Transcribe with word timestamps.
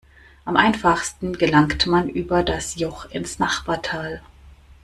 Am 0.45 0.57
einfachsten 0.57 1.33
gelangt 1.37 1.85
man 1.85 2.09
über 2.09 2.41
das 2.41 2.73
Joch 2.77 3.05
ins 3.11 3.37
Nachbartal. 3.37 4.23